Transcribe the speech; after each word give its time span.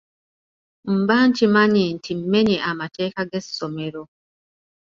Mba 0.95 1.17
nkimanyi 1.27 1.83
nti 1.95 2.11
mmenye 2.19 2.57
amateeka 2.69 3.21
g’essomero. 3.29 4.03